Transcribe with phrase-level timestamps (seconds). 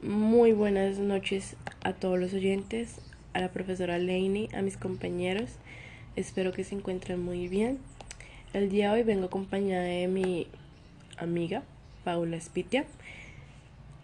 [0.00, 3.00] Muy buenas noches a todos los oyentes,
[3.32, 5.56] a la profesora Laney, a mis compañeros.
[6.14, 7.80] Espero que se encuentren muy bien.
[8.52, 10.46] El día de hoy vengo acompañada de mi
[11.16, 11.64] amiga
[12.04, 12.84] Paula Spitia.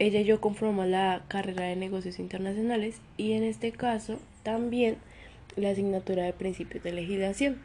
[0.01, 4.97] Ella y yo conformamos la carrera de negocios internacionales y en este caso también
[5.55, 7.59] la asignatura de principios de legislación.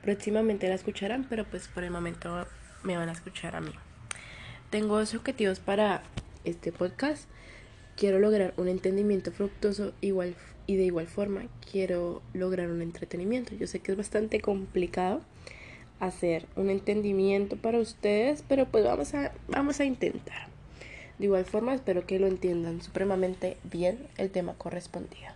[0.00, 2.46] Próximamente la escucharán, pero pues por el momento
[2.84, 3.72] me van a escuchar a mí.
[4.70, 6.04] Tengo dos objetivos para
[6.44, 7.28] este podcast.
[7.96, 10.34] Quiero lograr un entendimiento fructuoso igual
[10.66, 13.54] y de igual forma quiero lograr un entretenimiento.
[13.54, 15.20] Yo sé que es bastante complicado
[16.00, 20.48] hacer un entendimiento para ustedes, pero pues vamos a vamos a intentar.
[21.18, 25.30] De igual forma espero que lo entiendan supremamente bien el tema correspondido.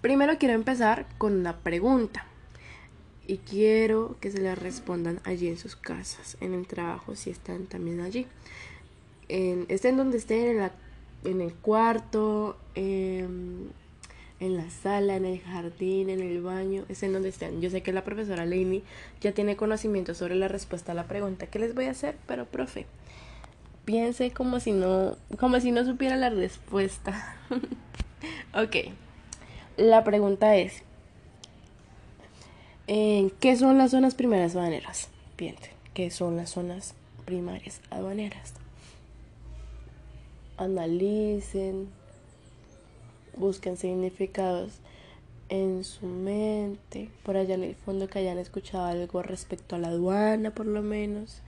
[0.00, 2.26] Primero quiero empezar con una pregunta
[3.26, 7.66] y quiero que se la respondan allí en sus casas, en el trabajo si están
[7.66, 8.26] también allí
[9.32, 10.72] en, estén donde estén, en, la,
[11.24, 13.70] en el cuarto, en,
[14.40, 17.62] en la sala, en el jardín, en el baño, estén donde estén.
[17.62, 18.82] Yo sé que la profesora Lainey
[19.20, 22.44] ya tiene conocimiento sobre la respuesta a la pregunta que les voy a hacer, pero
[22.44, 22.84] profe,
[23.86, 27.36] piense como si no, como si no supiera la respuesta.
[28.54, 28.92] ok,
[29.78, 30.82] la pregunta es,
[32.86, 35.08] ¿qué son las zonas primarias aduaneras?
[35.36, 38.61] Piense, ¿qué son las zonas primarias aduaneras?
[40.56, 41.88] Analicen,
[43.36, 44.72] busquen significados
[45.48, 49.88] en su mente, por allá en el fondo que hayan escuchado algo respecto a la
[49.88, 51.42] aduana, por lo menos.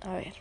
[0.00, 0.34] A ver.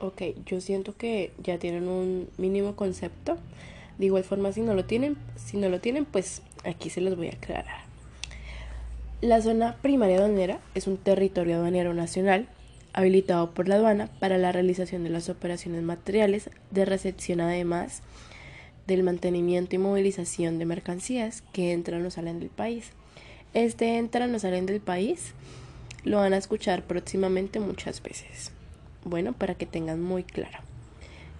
[0.00, 3.38] Ok, yo siento que ya tienen un mínimo concepto.
[3.96, 7.16] De igual forma, si no lo tienen, si no lo tienen, pues aquí se los
[7.16, 7.84] voy a aclarar.
[9.22, 12.48] La zona primaria aduanera es un territorio aduanero nacional
[12.94, 18.02] habilitado por la aduana para la realización de las operaciones materiales de recepción además
[18.86, 22.90] del mantenimiento y movilización de mercancías que entran o salen del país.
[23.52, 25.34] Este entran o salen del país
[26.04, 28.52] lo van a escuchar próximamente muchas veces.
[29.04, 30.58] Bueno, para que tengan muy claro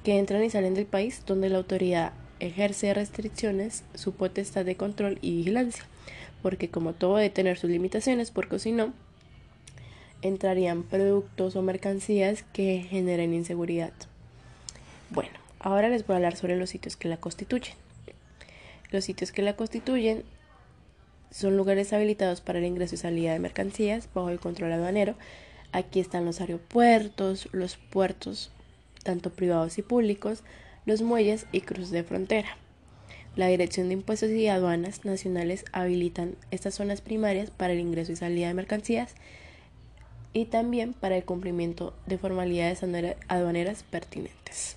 [0.05, 5.19] que entran y salen del país donde la autoridad ejerce restricciones, su potestad de control
[5.23, 5.85] y vigilancia,
[6.43, 8.93] porque como todo debe tener sus limitaciones, porque si no,
[10.25, 13.93] entrarían productos o mercancías que generen inseguridad.
[15.11, 17.75] Bueno, ahora les voy a hablar sobre los sitios que la constituyen.
[18.91, 20.25] Los sitios que la constituyen
[21.31, 25.15] son lugares habilitados para el ingreso y salida de mercancías bajo el control aduanero.
[25.73, 28.51] Aquí están los aeropuertos, los puertos,
[29.03, 30.43] tanto privados y públicos,
[30.87, 32.57] los muelles y cruces de frontera.
[33.37, 38.17] La Dirección de Impuestos y Aduanas Nacionales habilitan estas zonas primarias para el ingreso y
[38.17, 39.17] salida de mercancías
[40.35, 42.83] y también para el cumplimiento de formalidades
[43.29, 44.77] aduaneras pertinentes.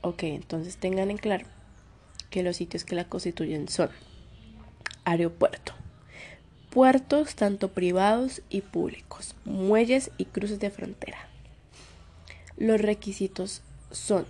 [0.00, 1.46] Ok, entonces tengan en claro
[2.30, 3.90] que los sitios que la constituyen son
[5.04, 5.74] aeropuerto,
[6.70, 11.18] puertos tanto privados y públicos, muelles y cruces de frontera.
[12.56, 14.24] Los requisitos son,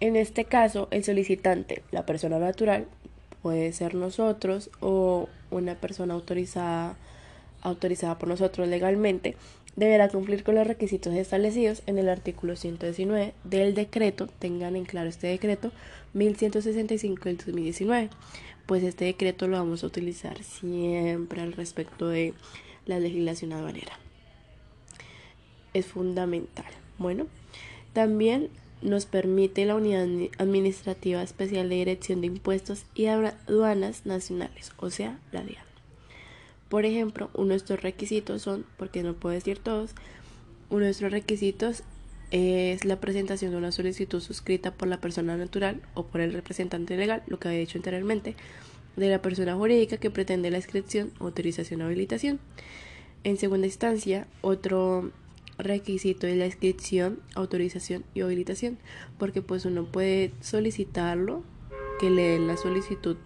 [0.00, 2.86] en este caso, el solicitante, la persona natural,
[3.42, 6.96] puede ser nosotros o una persona autorizada
[7.68, 9.36] autorizada por nosotros legalmente,
[9.76, 15.08] deberá cumplir con los requisitos establecidos en el artículo 119 del decreto, tengan en claro
[15.08, 15.70] este decreto
[16.14, 18.10] 1165 del 2019,
[18.66, 22.34] pues este decreto lo vamos a utilizar siempre al respecto de
[22.86, 23.98] la legislación aduanera.
[25.74, 26.66] Es fundamental.
[26.98, 27.28] Bueno,
[27.92, 28.50] también
[28.82, 30.08] nos permite la Unidad
[30.38, 35.67] Administrativa Especial de Dirección de Impuestos y Aduanas Nacionales, o sea, la DIAN.
[36.68, 39.94] Por ejemplo, uno de estos requisitos son, porque no puedo decir todos,
[40.70, 41.82] uno de estos requisitos
[42.30, 46.96] es la presentación de una solicitud suscrita por la persona natural o por el representante
[46.96, 48.36] legal, lo que había dicho anteriormente,
[48.96, 52.38] de la persona jurídica que pretende la inscripción, autorización o habilitación.
[53.24, 55.10] En segunda instancia, otro
[55.56, 58.78] requisito es la inscripción, autorización y habilitación,
[59.18, 61.42] porque pues uno puede solicitarlo,
[61.98, 63.16] que le den la solicitud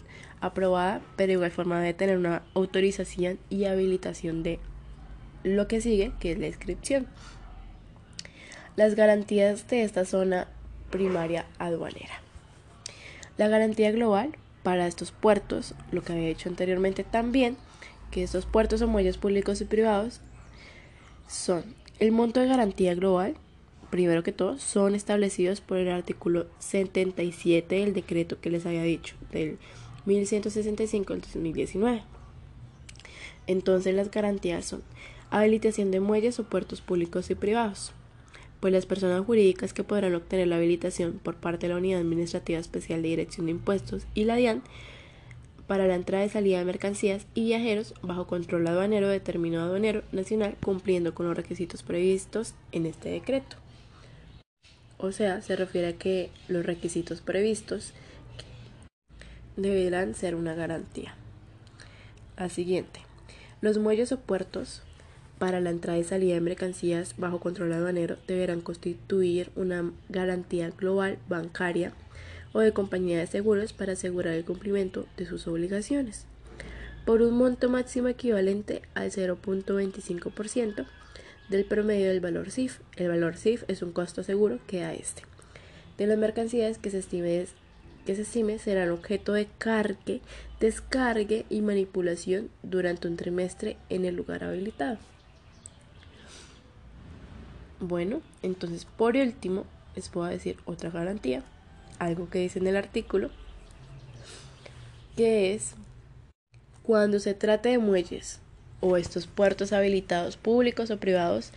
[0.43, 4.59] aprobada, pero de igual forma debe tener una autorización y habilitación de
[5.45, 7.07] lo que sigue, que es la inscripción.
[8.77, 10.49] Las garantías de esta zona
[10.91, 12.21] primaria aduanera.
[13.39, 17.57] La garantía global para estos puertos, lo que había dicho anteriormente también,
[18.11, 20.21] que estos puertos o muelles públicos y privados
[21.29, 21.65] son
[21.99, 23.35] el monto de garantía global,
[23.91, 29.15] primero que todo, son establecidos por el artículo 77 del decreto que les había dicho,
[29.31, 29.59] del
[30.07, 32.03] 1165 del 2019.
[33.47, 34.83] Entonces las garantías son
[35.33, 37.93] Habilitación de muelles o puertos públicos y privados.
[38.61, 42.61] Pues las personas jurídicas que podrán obtener la habilitación por parte de la Unidad Administrativa
[42.61, 44.63] Especial de Dirección de Impuestos y la DIAN
[45.67, 50.55] para la entrada y salida de mercancías y viajeros bajo control aduanero determinado aduanero nacional
[50.63, 53.57] cumpliendo con los requisitos previstos en este decreto.
[54.99, 57.95] O sea, se refiere a que los requisitos previstos
[59.57, 61.15] deberán ser una garantía.
[62.37, 63.01] La siguiente.
[63.61, 64.83] Los muelles o puertos
[65.39, 71.19] para la entrada y salida de mercancías bajo control aduanero deberán constituir una garantía global
[71.29, 71.93] bancaria
[72.53, 76.27] o de compañía de seguros para asegurar el cumplimiento de sus obligaciones,
[77.05, 80.87] por un monto máximo equivalente al 0.25%
[81.49, 82.79] del promedio del valor CIF.
[82.97, 85.23] El valor CIF es un costo seguro que da este.
[85.99, 87.47] De las mercancías que se estime,
[88.07, 90.21] que se estime serán objeto de cargue,
[90.61, 94.99] descargue y manipulación durante un trimestre en el lugar habilitado.
[97.81, 99.67] Bueno, entonces por último
[99.97, 101.43] les puedo decir otra garantía
[101.99, 103.31] algo que dice en el artículo,
[105.17, 105.75] que es
[106.83, 108.41] cuando se trate de muelles
[108.81, 111.53] o estos puertos habilitados públicos o privados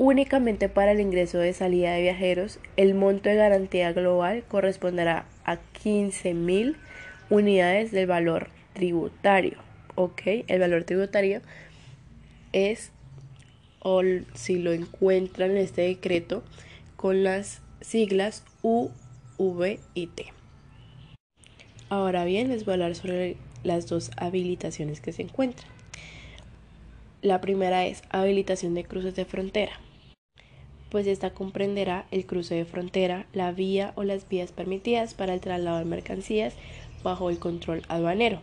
[0.00, 5.58] únicamente para el ingreso de salida de viajeros, el monto de garantía global corresponderá a
[5.84, 6.76] 15.000
[7.28, 9.58] unidades del valor tributario.
[9.96, 10.22] ¿Ok?
[10.46, 11.42] El valor tributario
[12.52, 12.92] es,
[13.80, 14.00] o
[14.32, 16.42] si lo encuentran en este decreto,
[16.96, 18.88] con las siglas U.
[21.90, 25.68] Ahora bien, les voy a hablar sobre las dos habilitaciones que se encuentran.
[27.20, 29.72] La primera es habilitación de cruces de frontera,
[30.90, 35.40] pues esta comprenderá el cruce de frontera, la vía o las vías permitidas para el
[35.40, 36.54] traslado de mercancías
[37.02, 38.40] bajo el control aduanero,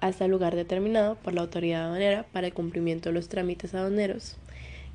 [0.00, 4.36] hasta el lugar determinado por la autoridad aduanera para el cumplimiento de los trámites aduaneros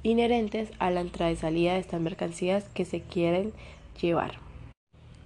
[0.04, 3.54] inherentes a la entrada y salida de estas mercancías que se quieren
[4.00, 4.46] llevar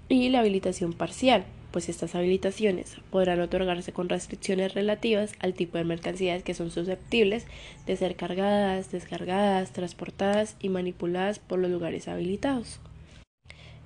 [0.09, 5.83] y la habilitación parcial, pues estas habilitaciones podrán otorgarse con restricciones relativas al tipo de
[5.83, 7.45] mercancías que son susceptibles
[7.85, 12.79] de ser cargadas, descargadas, transportadas y manipuladas por los lugares habilitados.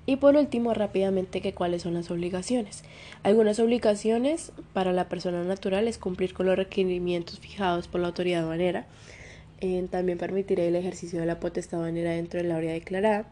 [0.06, 2.84] Y por último, rápidamente, que cuáles son las obligaciones.
[3.22, 8.42] Algunas obligaciones para la persona natural es cumplir con los requerimientos fijados por la autoridad
[8.42, 8.86] aduanera.
[9.60, 13.30] Eh, también permitirá el ejercicio de la potestad aduanera dentro del área declarada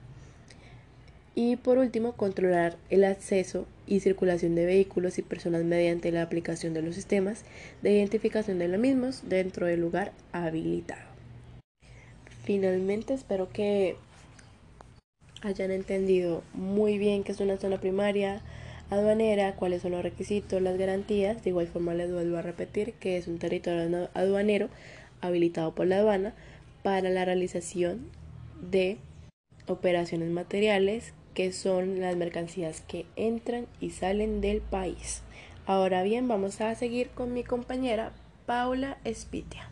[1.35, 6.75] y por último, controlar el acceso y circulación de vehículos y personas mediante la aplicación
[6.75, 7.45] de los sistemas
[7.81, 11.11] de identificación de los mismos dentro del lugar habilitado.
[12.45, 13.97] Finalmente, espero que
[15.43, 18.43] hayan entendido muy bien qué es una zona primaria
[18.91, 21.43] aduanera, cuáles son los requisitos, las garantías.
[21.43, 24.69] De igual forma les vuelvo a repetir que es un territorio aduanero
[25.21, 26.35] habilitado por la aduana
[26.83, 28.11] para la realización
[28.71, 28.99] de
[29.67, 35.23] operaciones materiales que son las mercancías que entran y salen del país.
[35.67, 38.13] Ahora bien, vamos a seguir con mi compañera
[38.47, 39.71] Paula Espitia.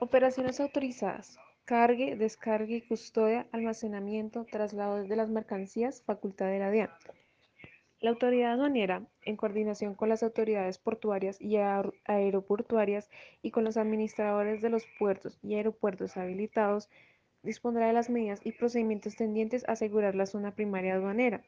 [0.00, 1.38] Operaciones autorizadas.
[1.64, 6.90] Cargue, descargue y custodia, almacenamiento, traslado de las mercancías, facultad de la DIAN.
[8.00, 13.10] La autoridad aduanera, en coordinación con las autoridades portuarias y aeroportuarias
[13.42, 16.88] y con los administradores de los puertos y aeropuertos habilitados,
[17.42, 21.42] dispondrá de las medidas y procedimientos tendientes a asegurar la zona primaria aduanera,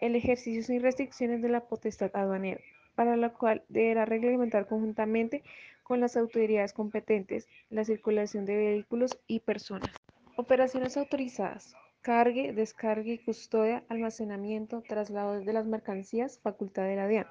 [0.00, 2.60] el ejercicio sin restricciones de la potestad aduanera,
[2.94, 5.42] para la cual deberá reglamentar conjuntamente
[5.82, 9.90] con las autoridades competentes la circulación de vehículos y personas.
[10.36, 11.74] Operaciones autorizadas.
[12.02, 17.26] Cargue, descargue y custodia, almacenamiento, traslado de las mercancías, facultad de la DIAN.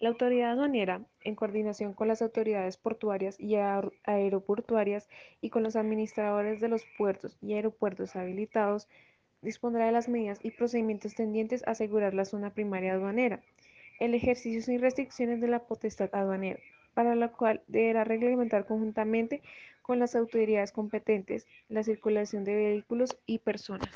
[0.00, 3.56] La autoridad aduanera, en coordinación con las autoridades portuarias y
[4.04, 5.06] aeroportuarias
[5.42, 8.88] y con los administradores de los puertos y aeropuertos habilitados,
[9.42, 13.42] dispondrá de las medidas y procedimientos tendientes a asegurar la zona primaria aduanera,
[13.98, 16.60] el ejercicio sin restricciones de la potestad aduanera,
[16.94, 19.42] para la cual deberá reglamentar conjuntamente
[19.82, 23.88] con las autoridades competentes la circulación de vehículos y personas.